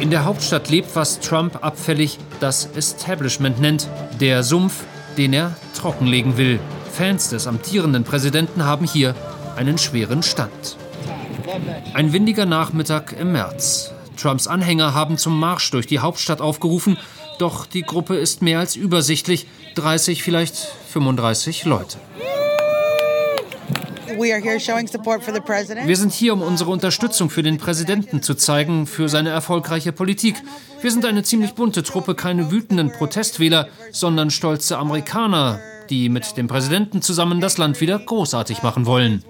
In 0.00 0.10
der 0.10 0.24
Hauptstadt 0.24 0.68
lebt, 0.68 0.96
was 0.96 1.20
Trump 1.20 1.64
abfällig 1.64 2.18
das 2.40 2.68
Establishment 2.74 3.60
nennt, 3.60 3.88
der 4.18 4.42
Sumpf, 4.42 4.82
den 5.16 5.32
er 5.32 5.54
trockenlegen 5.76 6.38
will. 6.38 6.58
Fans 6.90 7.30
des 7.30 7.46
amtierenden 7.46 8.02
Präsidenten 8.02 8.64
haben 8.64 8.84
hier 8.84 9.14
einen 9.54 9.78
schweren 9.78 10.24
Stand. 10.24 10.76
Ein 11.94 12.12
windiger 12.12 12.46
Nachmittag 12.46 13.14
im 13.16 13.30
März. 13.30 13.92
Trumps 14.26 14.48
Anhänger 14.48 14.92
haben 14.92 15.18
zum 15.18 15.38
Marsch 15.38 15.70
durch 15.70 15.86
die 15.86 16.00
Hauptstadt 16.00 16.40
aufgerufen, 16.40 16.98
doch 17.38 17.64
die 17.64 17.82
Gruppe 17.82 18.16
ist 18.16 18.42
mehr 18.42 18.58
als 18.58 18.74
übersichtlich, 18.74 19.46
30, 19.76 20.24
vielleicht 20.24 20.56
35 20.88 21.64
Leute. 21.64 21.98
Wir 25.84 25.96
sind 25.96 26.12
hier, 26.12 26.32
um 26.32 26.42
unsere 26.42 26.72
Unterstützung 26.72 27.30
für 27.30 27.44
den 27.44 27.58
Präsidenten 27.58 28.20
zu 28.20 28.34
zeigen, 28.34 28.88
für 28.88 29.08
seine 29.08 29.30
erfolgreiche 29.30 29.92
Politik. 29.92 30.42
Wir 30.80 30.90
sind 30.90 31.04
eine 31.04 31.22
ziemlich 31.22 31.54
bunte 31.54 31.84
Truppe, 31.84 32.16
keine 32.16 32.50
wütenden 32.50 32.90
Protestwähler, 32.90 33.68
sondern 33.92 34.30
stolze 34.30 34.76
Amerikaner, 34.76 35.60
die 35.90 36.08
mit 36.08 36.36
dem 36.36 36.48
Präsidenten 36.48 37.02
zusammen 37.02 37.40
das 37.40 37.58
Land 37.58 37.80
wieder 37.80 37.98
großartig 37.98 38.62
machen 38.62 38.86
wollen. 38.86 39.24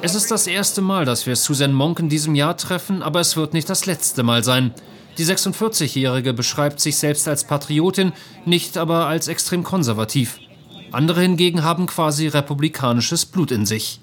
Es 0.00 0.14
ist 0.14 0.30
das 0.30 0.46
erste 0.46 0.80
Mal, 0.80 1.04
dass 1.04 1.26
wir 1.26 1.36
Susan 1.36 1.72
Monk 1.72 1.98
in 1.98 2.08
diesem 2.08 2.34
Jahr 2.34 2.56
treffen, 2.56 3.02
aber 3.02 3.20
es 3.20 3.36
wird 3.36 3.52
nicht 3.52 3.68
das 3.68 3.86
letzte 3.86 4.22
Mal 4.22 4.44
sein. 4.44 4.72
Die 5.18 5.24
46-Jährige 5.24 6.32
beschreibt 6.32 6.78
sich 6.78 6.96
selbst 6.96 7.26
als 7.26 7.42
Patriotin, 7.44 8.12
nicht 8.44 8.78
aber 8.78 9.06
als 9.06 9.26
extrem 9.26 9.64
konservativ. 9.64 10.38
Andere 10.92 11.22
hingegen 11.22 11.64
haben 11.64 11.86
quasi 11.86 12.28
republikanisches 12.28 13.26
Blut 13.26 13.50
in 13.50 13.66
sich. 13.66 14.00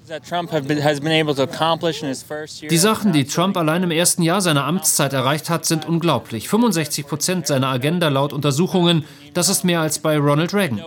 Die 2.70 2.78
Sachen, 2.78 3.12
die 3.12 3.24
Trump 3.24 3.56
allein 3.56 3.82
im 3.82 3.90
ersten 3.90 4.22
Jahr 4.22 4.40
seiner 4.40 4.64
Amtszeit 4.64 5.12
erreicht 5.12 5.50
hat, 5.50 5.64
sind 5.64 5.86
unglaublich. 5.86 6.48
65 6.48 7.06
Prozent 7.06 7.46
seiner 7.46 7.68
Agenda 7.68 8.08
laut 8.08 8.32
Untersuchungen, 8.32 9.04
das 9.34 9.48
ist 9.48 9.64
mehr 9.64 9.80
als 9.80 9.98
bei 9.98 10.16
Ronald 10.16 10.54
Reagan. 10.54 10.80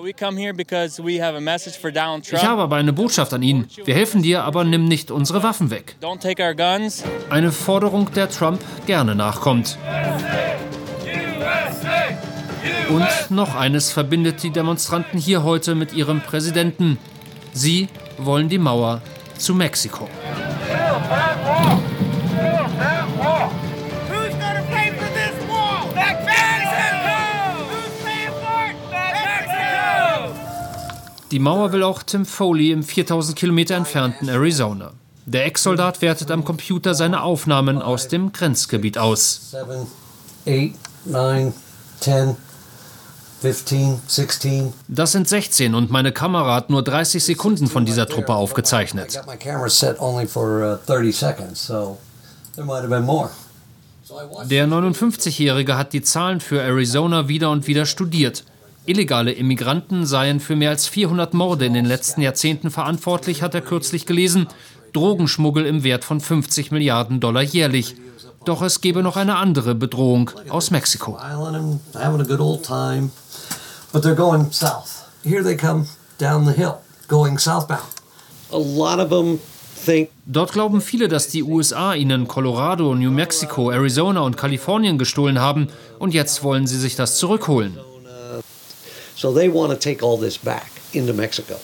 Ich 2.32 2.44
habe 2.44 2.62
aber 2.62 2.76
eine 2.76 2.94
Botschaft 2.94 3.34
an 3.34 3.44
ihn. 3.44 3.68
Wir 3.86 3.94
helfen 3.94 4.22
dir, 4.24 4.44
aber 4.44 4.64
nimm 4.64 4.86
nicht 4.86 5.12
unsere 5.12 5.44
Waffen 5.44 5.70
weg. 5.70 5.96
Eine 7.30 7.52
Forderung, 7.52 8.12
der 8.14 8.30
Trump 8.30 8.60
gerne 8.86 9.16
nachkommt. 9.16 9.78
Und 12.90 13.08
noch 13.30 13.56
eines 13.56 13.92
verbindet 13.92 14.42
die 14.42 14.50
Demonstranten 14.50 15.20
hier 15.20 15.44
heute 15.44 15.76
mit 15.76 15.94
ihrem 15.94 16.22
Präsidenten. 16.22 16.98
Sie 17.54 17.88
wollen 18.18 18.50
die 18.50 18.58
Mauer 18.58 19.02
zu 19.38 19.54
Mexiko. 19.54 20.08
Die 31.32 31.38
Mauer 31.38 31.72
will 31.72 31.84
auch 31.84 32.02
Tim 32.02 32.26
Foley 32.26 32.72
im 32.72 32.82
4000 32.82 33.38
Kilometer 33.38 33.76
entfernten 33.76 34.30
Arizona. 34.30 34.94
Der 35.28 35.46
Ex-Soldat 35.46 36.02
wertet 36.02 36.32
am 36.32 36.44
Computer 36.44 36.96
seine 36.96 37.22
Aufnahmen 37.22 37.84
aus 37.84 38.08
dem 38.08 38.32
Grenzgebiet 38.32 38.98
aus. 38.98 39.52
Seven, 39.52 39.86
eight, 40.48 40.74
nine, 41.06 41.54
10, 42.00 42.36
15, 43.42 44.02
16. 44.06 44.74
Das 44.90 45.14
sind 45.14 45.30
16 45.30 45.74
und 45.74 45.90
meine 45.90 46.12
Kamera 46.12 46.56
hat 46.56 46.70
nur 46.70 46.84
30 46.84 47.24
Sekunden 47.24 47.68
von 47.68 47.86
dieser 47.86 48.06
Truppe 48.06 48.34
aufgezeichnet. 48.34 49.18
Der 54.46 54.68
59-Jährige 54.68 55.78
hat 55.78 55.94
die 55.94 56.02
Zahlen 56.02 56.42
für 56.42 56.62
Arizona 56.62 57.30
wieder 57.30 57.50
und 57.52 57.68
wieder 57.68 57.86
studiert. 57.86 58.44
Illegale 58.86 59.32
Immigranten 59.32 60.06
seien 60.06 60.40
für 60.40 60.56
mehr 60.58 60.72
als 60.72 60.88
400 60.88 61.34
Morde 61.34 61.66
in 61.66 61.74
den 61.74 61.86
letzten 61.86 62.22
Jahrzehnten 62.22 62.72
verantwortlich, 62.72 63.42
hat 63.42 63.54
er 63.54 63.62
kürzlich 63.62 64.06
gelesen. 64.06 64.48
Drogenschmuggel 64.94 65.66
im 65.66 65.84
Wert 65.84 66.04
von 66.04 66.20
50 66.20 66.72
Milliarden 66.72 67.20
Dollar 67.20 67.44
jährlich. 67.44 67.96
Doch 68.46 68.62
es 68.62 68.82
gebe 68.82 69.04
noch 69.04 69.16
eine 69.18 69.36
andere 69.36 69.76
Bedrohung 69.76 70.32
aus 70.50 70.72
Mexiko. 70.72 71.18
But 73.92 74.04
they're 74.04 74.16
going 74.16 74.52
south. 74.52 75.10
Here 75.24 75.44
they 75.44 75.56
come 75.56 75.88
down 76.18 76.46
the 76.46 76.54
hill, 76.54 76.82
going 77.08 77.38
southbound. 77.40 77.94
A 78.52 78.58
lot 78.58 79.00
of 79.00 79.10
them 79.10 79.40
Dort 80.26 80.52
glauben 80.52 80.82
viele, 80.82 81.08
dass 81.08 81.30
die 81.30 81.42
USA 81.42 81.96
ihnen 81.96 82.28
Colorado, 82.28 82.94
New 82.94 83.12
Mexico, 83.12 83.72
Arizona 83.72 84.22
und 84.22 84.38
Kalifornien 84.38 84.98
gestohlen 84.98 85.40
haben 85.40 85.70
und 85.98 86.14
jetzt 86.14 86.44
wollen 86.44 86.68
sie 86.68 86.78
sich 86.78 86.96
das 86.96 87.18
zurückholen. 87.18 87.80
So 89.16 89.34
they 89.34 89.52
want 89.52 89.72
to 89.72 89.78
take 89.78 90.06
all 90.06 90.18
this 90.18 90.38
back 90.38 90.70
into 90.94 91.14
Mexico. 91.14 91.56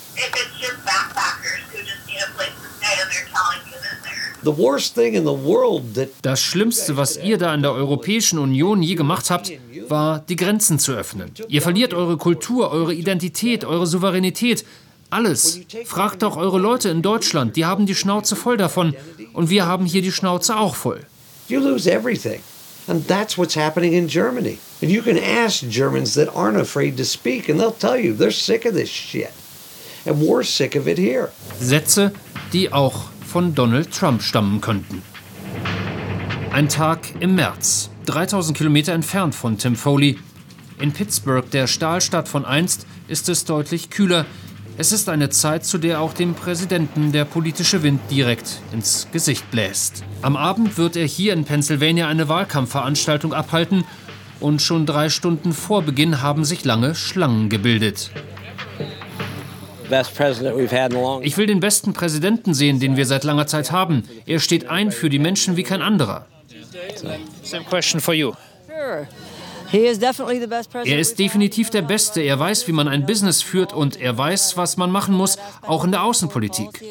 Das 6.21 6.41
Schlimmste, 6.41 6.97
was 6.97 7.17
ihr 7.17 7.37
da 7.37 7.53
in 7.53 7.61
der 7.61 7.71
Europäischen 7.71 8.39
Union 8.39 8.81
je 8.81 8.95
gemacht 8.95 9.29
habt, 9.29 9.51
war, 9.89 10.19
die 10.19 10.35
Grenzen 10.35 10.79
zu 10.79 10.93
öffnen. 10.93 11.31
Ihr 11.47 11.61
verliert 11.61 11.93
eure 11.93 12.17
Kultur, 12.17 12.71
eure 12.71 12.93
Identität, 12.93 13.65
eure 13.65 13.87
Souveränität. 13.87 14.65
Alles. 15.09 15.61
Fragt 15.85 16.23
doch 16.23 16.37
eure 16.37 16.59
Leute 16.59 16.89
in 16.89 17.01
Deutschland, 17.01 17.55
die 17.55 17.65
haben 17.65 17.85
die 17.85 17.95
Schnauze 17.95 18.35
voll 18.35 18.57
davon. 18.57 18.95
Und 19.33 19.49
wir 19.49 19.65
haben 19.65 19.85
hier 19.85 20.01
die 20.01 20.11
Schnauze 20.11 20.57
auch 20.57 20.75
voll. 20.75 21.01
You 21.47 21.59
lose 21.59 21.89
everything. 21.91 22.41
And 22.87 23.07
that's 23.07 23.37
what's 23.37 23.55
happening 23.55 23.93
in 23.93 24.07
Germany. 24.07 24.59
And 24.81 24.91
you 24.91 25.01
can 25.01 25.17
ask 25.17 25.67
Germans 25.69 26.13
that 26.13 26.35
aren't 26.35 26.59
afraid 26.59 26.97
to 26.97 27.03
speak, 27.03 27.49
and 27.49 27.59
they'll 27.59 27.71
tell 27.71 27.97
you 27.97 28.13
they're 28.13 28.31
sick 28.31 28.65
of 28.65 28.73
this 28.73 28.89
shit. 28.89 29.31
And 30.05 30.21
we're 30.21 30.43
sick 30.43 30.75
of 30.75 30.87
it 30.87 30.99
here. 30.99 31.29
Sätze, 31.59 32.11
die 32.53 32.71
auch 32.71 33.05
von 33.35 33.53
Donald 33.53 33.91
Trump 33.91 34.21
stammen 34.23 34.61
könnten. 34.61 35.01
Ein 36.53 36.69
Tag 36.69 37.01
im 37.19 37.35
März, 37.35 37.89
3000 38.05 38.57
Kilometer 38.57 38.93
entfernt 38.93 39.35
von 39.35 39.57
Tim 39.57 39.75
Foley. 39.75 40.17
In 40.79 40.93
Pittsburgh, 40.93 41.51
der 41.51 41.67
Stahlstadt 41.67 42.29
von 42.29 42.45
einst, 42.45 42.87
ist 43.09 43.27
es 43.27 43.43
deutlich 43.43 43.89
kühler. 43.89 44.25
Es 44.77 44.93
ist 44.93 45.09
eine 45.09 45.31
Zeit, 45.31 45.65
zu 45.65 45.77
der 45.77 45.99
auch 45.99 46.13
dem 46.13 46.33
Präsidenten 46.33 47.11
der 47.11 47.25
politische 47.25 47.83
Wind 47.83 47.99
direkt 48.09 48.61
ins 48.71 49.09
Gesicht 49.11 49.51
bläst. 49.51 50.05
Am 50.21 50.37
Abend 50.37 50.77
wird 50.77 50.95
er 50.95 51.05
hier 51.05 51.33
in 51.33 51.43
Pennsylvania 51.43 52.07
eine 52.07 52.29
Wahlkampfveranstaltung 52.29 53.33
abhalten 53.33 53.83
und 54.39 54.61
schon 54.61 54.85
drei 54.85 55.09
Stunden 55.09 55.51
vor 55.51 55.81
Beginn 55.81 56.21
haben 56.21 56.45
sich 56.45 56.63
lange 56.63 56.95
Schlangen 56.95 57.49
gebildet. 57.49 58.11
Ich 61.23 61.37
will 61.37 61.47
den 61.47 61.59
besten 61.59 61.93
Präsidenten 61.93 62.53
sehen, 62.53 62.79
den 62.79 62.97
wir 62.97 63.05
seit 63.05 63.23
langer 63.23 63.47
Zeit 63.47 63.71
haben. 63.71 64.03
Er 64.25 64.39
steht 64.39 64.69
ein 64.69 64.91
für 64.91 65.09
die 65.09 65.19
Menschen 65.19 65.57
wie 65.57 65.63
kein 65.63 65.81
anderer. 65.81 66.25
Er 70.85 70.99
ist 70.99 71.19
definitiv 71.19 71.69
der 71.69 71.81
Beste. 71.81 72.21
Er 72.21 72.39
weiß, 72.39 72.67
wie 72.67 72.71
man 72.71 72.87
ein 72.87 73.05
Business 73.05 73.41
führt 73.41 73.73
und 73.73 73.99
er 73.99 74.17
weiß, 74.17 74.57
was 74.57 74.77
man 74.77 74.91
machen 74.91 75.15
muss, 75.15 75.37
auch 75.61 75.83
in 75.83 75.91
der 75.91 76.03
Außenpolitik. 76.03 76.81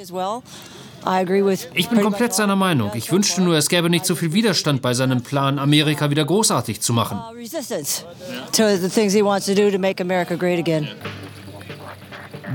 Ich 1.74 1.88
bin 1.88 2.00
komplett 2.00 2.34
seiner 2.34 2.56
Meinung. 2.56 2.90
Ich 2.94 3.12
wünschte 3.12 3.42
nur, 3.42 3.56
es 3.56 3.68
gäbe 3.68 3.90
nicht 3.90 4.06
so 4.06 4.14
viel 4.14 4.32
Widerstand 4.32 4.80
bei 4.80 4.94
seinem 4.94 5.22
Plan, 5.22 5.58
Amerika 5.58 6.10
wieder 6.10 6.24
großartig 6.24 6.80
zu 6.80 6.92
machen. 6.92 7.20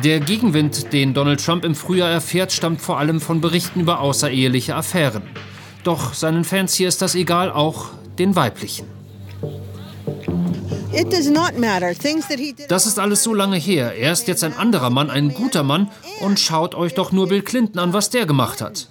Der 0.03 0.19
Gegenwind, 0.19 0.93
den 0.93 1.13
Donald 1.13 1.43
Trump 1.43 1.65
im 1.65 1.75
Frühjahr 1.75 2.09
erfährt, 2.09 2.51
stammt 2.51 2.79
vor 2.79 2.99
allem 2.99 3.19
von 3.19 3.41
Berichten 3.41 3.81
über 3.81 3.99
außereheliche 3.99 4.75
Affären. 4.75 5.23
Doch 5.83 6.13
seinen 6.13 6.45
Fans 6.45 6.75
hier 6.75 6.87
ist 6.87 7.01
das 7.01 7.15
egal, 7.15 7.51
auch 7.51 7.87
den 8.17 8.35
weiblichen. 8.35 8.87
Das 12.67 12.85
ist 12.85 12.99
alles 12.99 13.23
so 13.23 13.33
lange 13.33 13.57
her. 13.57 13.95
Er 13.95 14.11
ist 14.11 14.27
jetzt 14.27 14.43
ein 14.43 14.55
anderer 14.55 14.89
Mann, 14.89 15.09
ein 15.09 15.33
guter 15.33 15.63
Mann. 15.63 15.91
Und 16.21 16.39
schaut 16.39 16.75
euch 16.75 16.93
doch 16.93 17.11
nur 17.11 17.27
Bill 17.27 17.41
Clinton 17.41 17.79
an, 17.79 17.93
was 17.93 18.09
der 18.09 18.25
gemacht 18.25 18.61
hat. 18.61 18.89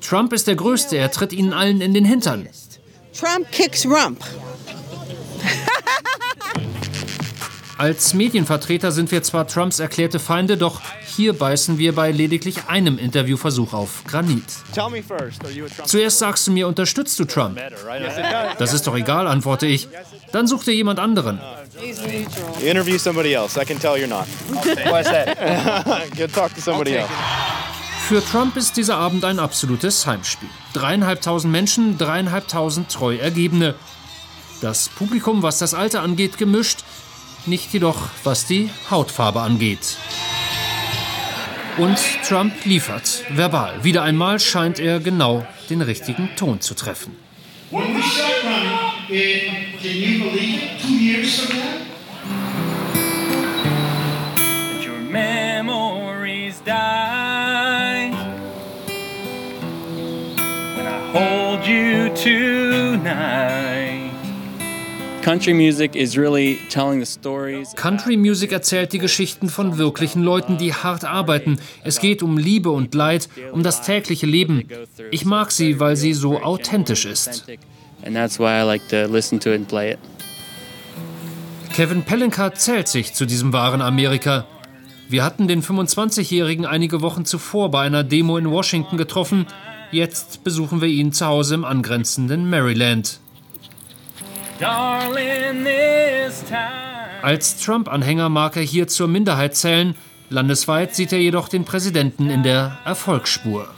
Trump 0.00 0.32
ist 0.32 0.46
der 0.46 0.56
Größte. 0.56 0.96
Er 0.96 1.10
tritt 1.10 1.32
ihnen 1.32 1.52
allen 1.52 1.80
in 1.80 1.94
den 1.94 2.04
Hintern. 2.04 2.48
Trump 3.12 3.50
kicks 3.52 3.86
rump. 3.86 4.24
Als 7.76 8.14
Medienvertreter 8.14 8.92
sind 8.92 9.10
wir 9.10 9.22
zwar 9.22 9.48
Trumps 9.48 9.80
erklärte 9.80 10.20
Feinde, 10.20 10.56
doch 10.56 10.80
hier 11.04 11.32
beißen 11.32 11.76
wir 11.76 11.94
bei 11.94 12.12
lediglich 12.12 12.68
einem 12.68 12.98
Interviewversuch 12.98 13.72
auf 13.72 14.04
Granit. 14.06 14.44
Zuerst 15.84 16.18
sagst 16.20 16.46
du 16.46 16.52
mir, 16.52 16.68
unterstützt 16.68 17.18
du 17.18 17.24
Trump? 17.24 17.60
Das 18.58 18.72
ist 18.72 18.86
doch 18.86 18.96
egal, 18.96 19.26
antworte 19.26 19.66
ich. 19.66 19.88
Dann 20.30 20.46
such 20.46 20.64
dir 20.64 20.74
jemand 20.74 21.00
anderen. 21.00 21.40
Interview 22.62 22.98
somebody 22.98 23.32
else. 23.32 23.60
I 23.60 23.64
can 23.64 23.80
tell 23.80 23.94
you're 23.94 24.06
not. 24.06 24.26
Why's 24.64 25.06
that? 25.06 25.36
Go 26.16 26.26
talk 26.28 26.54
to 26.54 26.60
somebody 26.60 26.94
else. 26.94 27.10
Für 28.08 28.22
Trump 28.24 28.56
ist 28.56 28.76
dieser 28.76 28.96
Abend 28.96 29.24
ein 29.24 29.38
absolutes 29.38 30.06
Heimspiel. 30.06 30.48
Dreieinhalbtausend 30.74 31.50
Menschen, 31.50 31.96
dreieinhalbtausend 31.98 32.90
treu 32.90 33.16
Ergebene. 33.16 33.74
Das 34.60 34.88
Publikum, 34.90 35.42
was 35.42 35.58
das 35.58 35.74
Alter 35.74 36.02
angeht, 36.02 36.38
gemischt 36.38 36.84
nicht 37.46 37.72
jedoch 37.72 38.08
was 38.22 38.46
die 38.46 38.70
Hautfarbe 38.90 39.40
angeht. 39.40 39.96
Und 41.76 41.98
Trump 42.26 42.52
liefert, 42.64 43.24
verbal. 43.30 43.82
Wieder 43.82 44.02
einmal 44.02 44.38
scheint 44.38 44.78
er 44.78 45.00
genau 45.00 45.44
den 45.70 45.82
richtigen 45.82 46.30
Ton 46.36 46.60
zu 46.60 46.74
treffen. 46.74 47.16
When 47.70 47.94
we 47.94 48.00
running, 48.44 48.70
uh, 49.08 49.82
can 49.82 49.96
you 49.96 50.30
believe 50.30 50.62
it? 50.62 50.80
Two 50.80 50.92
years 50.92 51.40
from 51.40 51.56
now? 51.56 51.73
Country 67.74 68.16
Music 68.16 68.52
erzählt 68.52 68.92
die 68.92 68.98
Geschichten 68.98 69.48
von 69.48 69.78
wirklichen 69.78 70.22
Leuten, 70.22 70.58
die 70.58 70.72
hart 70.72 71.04
arbeiten. 71.04 71.58
Es 71.82 71.98
geht 71.98 72.22
um 72.22 72.38
Liebe 72.38 72.70
und 72.70 72.94
Leid, 72.94 73.28
um 73.50 73.64
das 73.64 73.82
tägliche 73.82 74.26
Leben. 74.26 74.68
Ich 75.10 75.24
mag 75.24 75.50
sie, 75.50 75.80
weil 75.80 75.96
sie 75.96 76.12
so 76.12 76.40
authentisch 76.40 77.04
ist. 77.04 77.46
Kevin 81.72 82.04
Pelinka 82.04 82.54
zählt 82.54 82.86
sich 82.86 83.12
zu 83.14 83.26
diesem 83.26 83.52
wahren 83.52 83.82
Amerika. 83.82 84.46
Wir 85.08 85.24
hatten 85.24 85.48
den 85.48 85.64
25-Jährigen 85.64 86.64
einige 86.64 87.02
Wochen 87.02 87.24
zuvor 87.24 87.72
bei 87.72 87.82
einer 87.82 88.04
Demo 88.04 88.38
in 88.38 88.52
Washington 88.52 88.98
getroffen. 88.98 89.46
Jetzt 89.90 90.44
besuchen 90.44 90.80
wir 90.80 90.88
ihn 90.88 91.12
zu 91.12 91.26
Hause 91.26 91.56
im 91.56 91.64
angrenzenden 91.64 92.48
Maryland. 92.48 93.18
Als 97.22 97.56
Trump-Anhänger 97.58 98.28
mag 98.28 98.56
er 98.56 98.62
hier 98.62 98.86
zur 98.86 99.08
Minderheit 99.08 99.56
zählen. 99.56 99.94
Landesweit 100.30 100.94
sieht 100.94 101.12
er 101.12 101.18
jedoch 101.18 101.48
den 101.48 101.64
Präsidenten 101.64 102.30
in 102.30 102.42
der 102.42 102.78
Erfolgsspur. 102.84 103.68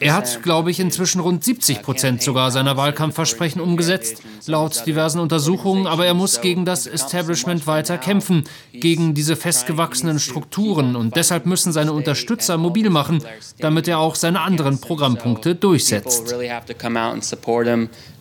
Er 0.00 0.14
hat, 0.14 0.42
glaube 0.42 0.70
ich, 0.70 0.80
inzwischen 0.80 1.20
rund 1.20 1.44
70 1.44 1.82
Prozent 1.82 2.22
sogar 2.22 2.50
seiner 2.50 2.76
Wahlkampfversprechen 2.76 3.60
umgesetzt, 3.60 4.22
laut 4.46 4.86
diversen 4.86 5.20
Untersuchungen, 5.20 5.86
aber 5.86 6.06
er 6.06 6.14
muss 6.14 6.40
gegen 6.40 6.64
das 6.64 6.86
Establishment 6.86 7.66
weiter 7.66 7.98
kämpfen, 7.98 8.44
gegen 8.72 9.14
diese 9.14 9.36
festgewachsenen 9.36 10.18
Strukturen 10.18 10.96
und 10.96 11.16
deshalb 11.16 11.46
müssen 11.46 11.72
seine 11.72 11.92
Unterstützer 11.92 12.56
mobil 12.58 12.90
machen, 12.90 13.22
damit 13.58 13.88
er 13.88 13.98
auch 13.98 14.14
seine 14.14 14.40
anderen 14.40 14.80
Programmpunkte 14.80 15.54
durchsetzt. 15.54 16.34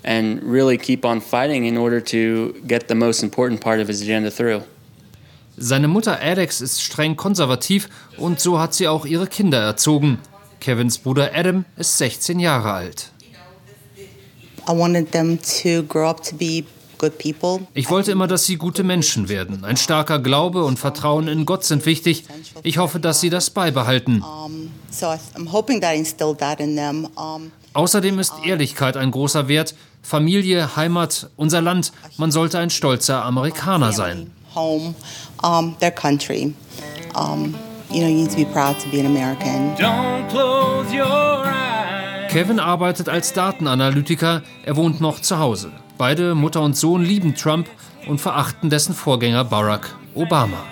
and 0.08 0.42
really 0.44 0.78
keep 0.78 1.04
on 1.04 1.20
fighting 1.20 1.66
in 1.66 1.78
order 1.78 2.00
to 2.00 2.54
get 2.66 2.88
the 2.88 2.96
most 2.96 3.22
important 3.24 3.60
part 3.60 3.80
of 3.80 3.88
his 3.88 4.02
agenda 4.02 4.32
through. 4.32 4.64
Seine 5.58 5.88
Mutter 5.88 6.20
Alex 6.20 6.62
ist 6.62 6.82
streng 6.82 7.16
konservativ 7.16 7.90
und 8.18 8.40
so 8.40 8.60
hat 8.60 8.74
sie 8.74 8.88
auch 8.88 9.06
ihre 9.06 9.28
Kinder 9.28 9.60
erzogen. 9.60 10.20
Kevins 10.60 10.98
Bruder 10.98 11.32
Adam 11.34 11.66
ist 11.78 11.98
16 11.98 12.40
Jahre 12.40 12.72
alt. 12.72 13.12
Ich 17.74 17.90
wollte 17.90 18.12
immer, 18.12 18.28
dass 18.28 18.46
sie 18.46 18.58
gute 18.58 18.84
Menschen 18.84 19.30
werden. 19.30 19.64
Ein 19.64 19.78
starker 19.78 20.20
Glaube 20.20 20.64
und 20.64 20.78
Vertrauen 20.80 21.28
in 21.28 21.46
Gott 21.46 21.64
sind 21.64 21.86
wichtig. 21.86 22.26
Ich 22.64 22.78
hoffe, 22.78 23.00
dass 23.00 23.22
sie 23.22 23.30
das 23.30 23.50
beibehalten. 23.50 24.24
Außerdem 27.74 28.20
ist 28.20 28.34
Ehrlichkeit 28.44 28.98
ein 28.98 29.12
großer 29.12 29.48
Wert. 29.48 29.76
Familie, 30.02 30.76
Heimat, 30.76 31.30
unser 31.36 31.62
Land. 31.62 31.92
Man 32.18 32.32
sollte 32.32 32.60
ein 32.60 32.70
stolzer 32.70 33.24
Amerikaner 33.24 33.92
sein. 33.92 34.32
Home, 34.56 34.96
um, 35.44 35.76
their 35.80 35.92
country. 35.92 36.54
Um, 37.16 37.54
you 37.90 38.02
know, 38.02 38.08
you 38.08 38.16
need 38.16 38.30
to 38.32 38.38
be 38.38 38.46
proud 38.46 38.80
to 38.80 38.90
be 38.90 39.00
an 39.00 39.06
American. 39.06 39.76
Don't 39.76 40.28
close 40.30 40.94
your 40.94 41.06
eyes. 41.06 42.32
Kevin 42.32 42.60
arbeitet 42.60 43.10
als 43.10 43.34
Datenanalytiker. 43.34 44.44
Er 44.66 44.76
wohnt 44.76 45.02
noch 45.02 45.22
zu 45.22 45.40
Hause. 45.40 45.72
Beide, 45.98 46.36
Mutter 46.36 46.62
und 46.62 46.76
Sohn, 46.76 47.04
lieben 47.04 47.36
Trump 47.36 47.68
und 48.08 48.20
verachten 48.20 48.70
dessen 48.70 48.94
Vorgänger 48.94 49.44
Barack 49.44 49.96
Obama. 50.14 50.64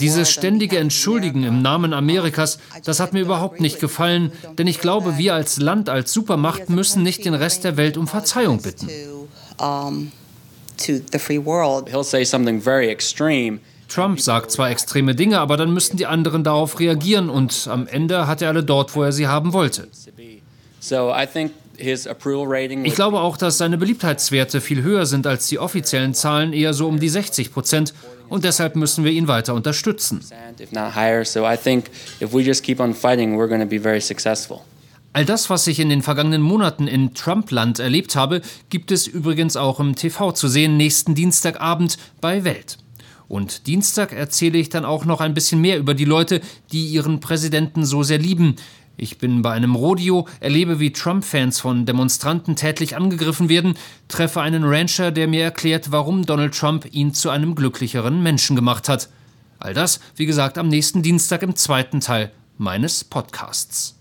Dieses 0.00 0.30
ständige 0.30 0.78
Entschuldigen 0.78 1.44
im 1.44 1.60
Namen 1.60 1.92
Amerikas, 1.92 2.58
das 2.84 2.98
hat 2.98 3.12
mir 3.12 3.20
überhaupt 3.20 3.60
nicht 3.60 3.78
gefallen, 3.78 4.32
denn 4.56 4.66
ich 4.66 4.80
glaube, 4.80 5.18
wir 5.18 5.34
als 5.34 5.58
Land, 5.58 5.90
als 5.90 6.12
Supermacht 6.12 6.70
müssen 6.70 7.02
nicht 7.02 7.26
den 7.26 7.34
Rest 7.34 7.64
der 7.64 7.76
Welt 7.76 7.98
um 7.98 8.08
Verzeihung 8.08 8.62
bitten. 8.62 8.88
Trump 13.88 14.20
sagt 14.20 14.50
zwar 14.50 14.70
extreme 14.70 15.14
Dinge, 15.14 15.40
aber 15.40 15.56
dann 15.56 15.72
müssten 15.72 15.96
die 15.96 16.06
anderen 16.06 16.44
darauf 16.44 16.78
reagieren 16.78 17.30
und 17.30 17.68
am 17.70 17.86
Ende 17.86 18.26
hat 18.26 18.42
er 18.42 18.48
alle 18.48 18.62
dort, 18.62 18.94
wo 18.94 19.02
er 19.02 19.12
sie 19.12 19.26
haben 19.26 19.52
wollte. 19.52 19.88
Ich 22.84 22.94
glaube 22.94 23.20
auch, 23.20 23.36
dass 23.36 23.58
seine 23.58 23.78
Beliebtheitswerte 23.78 24.60
viel 24.60 24.82
höher 24.82 25.06
sind 25.06 25.26
als 25.26 25.46
die 25.46 25.58
offiziellen 25.58 26.14
Zahlen, 26.14 26.52
eher 26.52 26.74
so 26.74 26.86
um 26.88 27.00
die 27.00 27.08
60 27.08 27.52
Prozent. 27.52 27.94
Und 28.28 28.44
deshalb 28.44 28.76
müssen 28.76 29.04
wir 29.04 29.12
ihn 29.12 29.26
weiter 29.26 29.54
unterstützen. 29.54 30.20
All 35.18 35.24
das, 35.24 35.50
was 35.50 35.66
ich 35.66 35.80
in 35.80 35.88
den 35.88 36.02
vergangenen 36.02 36.42
Monaten 36.42 36.86
in 36.86 37.12
Trump-Land 37.12 37.80
erlebt 37.80 38.14
habe, 38.14 38.40
gibt 38.70 38.92
es 38.92 39.08
übrigens 39.08 39.56
auch 39.56 39.80
im 39.80 39.96
TV 39.96 40.30
zu 40.30 40.46
sehen, 40.46 40.76
nächsten 40.76 41.16
Dienstagabend 41.16 41.98
bei 42.20 42.44
Welt. 42.44 42.78
Und 43.26 43.66
Dienstag 43.66 44.12
erzähle 44.12 44.58
ich 44.58 44.68
dann 44.68 44.84
auch 44.84 45.04
noch 45.04 45.20
ein 45.20 45.34
bisschen 45.34 45.60
mehr 45.60 45.80
über 45.80 45.94
die 45.94 46.04
Leute, 46.04 46.40
die 46.70 46.86
ihren 46.86 47.18
Präsidenten 47.18 47.84
so 47.84 48.04
sehr 48.04 48.18
lieben. 48.18 48.54
Ich 48.96 49.18
bin 49.18 49.42
bei 49.42 49.50
einem 49.50 49.74
Rodeo, 49.74 50.28
erlebe, 50.38 50.78
wie 50.78 50.92
Trump-Fans 50.92 51.58
von 51.58 51.84
Demonstranten 51.84 52.54
tätlich 52.54 52.94
angegriffen 52.94 53.48
werden, 53.48 53.74
treffe 54.06 54.40
einen 54.40 54.62
Rancher, 54.62 55.10
der 55.10 55.26
mir 55.26 55.42
erklärt, 55.42 55.90
warum 55.90 56.26
Donald 56.26 56.56
Trump 56.56 56.86
ihn 56.94 57.12
zu 57.12 57.28
einem 57.30 57.56
glücklicheren 57.56 58.22
Menschen 58.22 58.54
gemacht 58.54 58.88
hat. 58.88 59.08
All 59.58 59.74
das, 59.74 59.98
wie 60.14 60.26
gesagt, 60.26 60.58
am 60.58 60.68
nächsten 60.68 61.02
Dienstag 61.02 61.42
im 61.42 61.56
zweiten 61.56 61.98
Teil 61.98 62.30
meines 62.56 63.02
Podcasts. 63.02 63.97